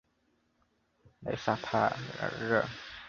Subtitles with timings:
[1.19, 1.77] 莱塞帕
[2.19, 2.65] 尔热。